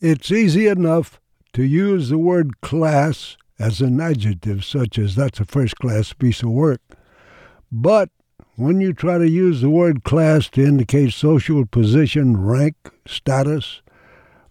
[0.00, 1.18] It's easy enough
[1.54, 6.42] to use the word class as an adjective, such as that's a first class piece
[6.42, 6.82] of work.
[7.72, 8.10] But
[8.56, 13.80] when you try to use the word class to indicate social position, rank, status,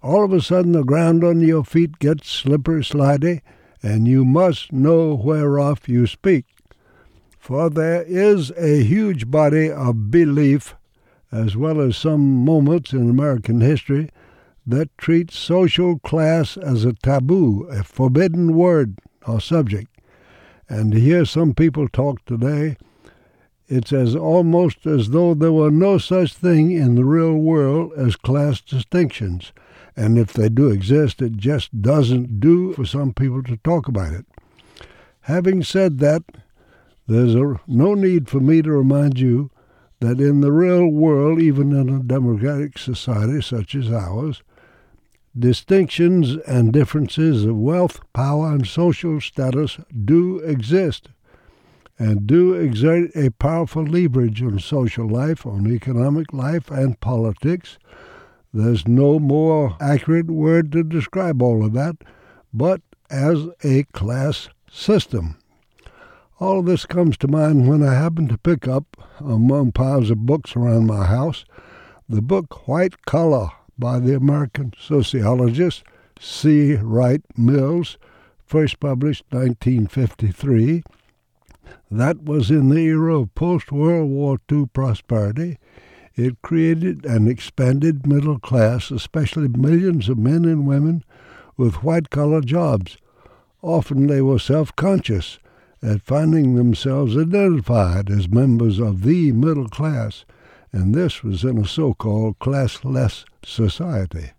[0.01, 3.41] all of a sudden the ground under your feet gets slippery slidey,
[3.83, 6.45] and you must know whereof you speak.
[7.37, 10.73] For there is a huge body of belief,
[11.31, 14.09] as well as some moments in American history,
[14.65, 19.89] that treat social class as a taboo, a forbidden word or subject.
[20.67, 22.77] And to hear some people talk today,
[23.67, 28.15] it's as almost as though there were no such thing in the real world as
[28.15, 29.51] class distinctions.
[29.95, 34.13] And if they do exist, it just doesn't do for some people to talk about
[34.13, 34.25] it.
[35.21, 36.23] Having said that,
[37.07, 39.51] there's a, no need for me to remind you
[39.99, 44.43] that in the real world, even in a democratic society such as ours,
[45.37, 51.09] distinctions and differences of wealth, power, and social status do exist
[51.97, 57.77] and do exert a powerful leverage on social life, on economic life, and politics.
[58.53, 61.97] There's no more accurate word to describe all of that,
[62.53, 65.37] but as a class system.
[66.39, 70.25] All of this comes to mind when I happen to pick up, among piles of
[70.25, 71.45] books around my house,
[72.09, 75.83] the book White Collar by the American sociologist
[76.19, 76.75] C.
[76.75, 77.97] Wright Mills,
[78.45, 80.83] first published 1953
[81.91, 85.57] that was in the era of post World War II prosperity.
[86.15, 91.03] It created an expanded middle class, especially millions of men and women
[91.57, 92.97] with white collar jobs.
[93.61, 95.39] Often they were self conscious
[95.81, 100.25] at finding themselves identified as members of the middle class,
[100.75, 104.31] and this was in a so called classless society.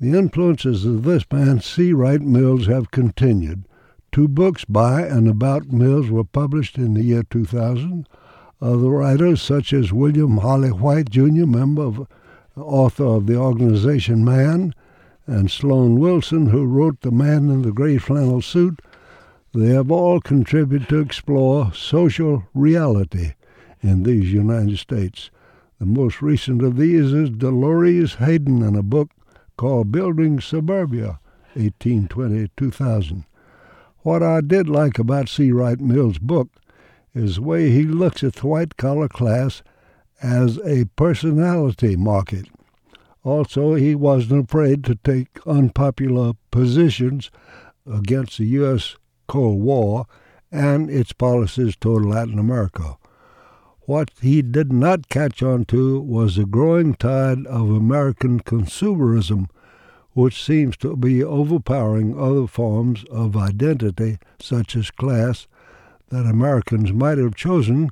[0.00, 1.92] The influences of this man, C.
[1.92, 3.64] Wright Mills, have continued
[4.10, 8.08] Two books by and about Mills were published in the year 2000.
[8.62, 12.08] Other writers, such as William Holly Whyte, Jr., member of,
[12.56, 14.74] author of the organization Man,
[15.26, 18.80] and Sloan Wilson, who wrote The Man in the Gray Flannel Suit,
[19.52, 23.34] they have all contributed to explore social reality
[23.82, 25.30] in these United States.
[25.78, 29.10] The most recent of these is Dolores Hayden in a book
[29.56, 31.20] called Building Suburbia,
[31.54, 33.24] 1820 2000.
[33.98, 35.52] What I did like about C.
[35.52, 36.48] Wright Mills' book
[37.14, 39.62] is the way he looks at the white collar class
[40.22, 42.46] as a personality market.
[43.24, 47.30] Also, he wasn't afraid to take unpopular positions
[47.86, 48.96] against the U.S.
[49.26, 50.06] Cold War
[50.50, 52.96] and its policies toward Latin America.
[53.88, 59.48] What he did not catch on to was the growing tide of American consumerism
[60.12, 65.46] which seems to be overpowering other forms of identity, such as class,
[66.10, 67.88] that Americans might have chosen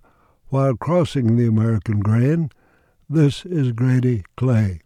[0.50, 2.50] while crossing the American grain.
[3.08, 4.82] This is Grady Clay.